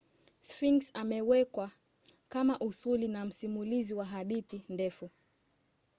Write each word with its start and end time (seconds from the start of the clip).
sphinx 0.47 0.91
amewekwa 0.95 1.71
kama 2.29 2.59
usuli 2.59 3.07
na 3.07 3.25
msimulizi 3.25 3.93
wa 3.93 4.05
hadithi 4.05 4.63
ndefu 4.69 5.09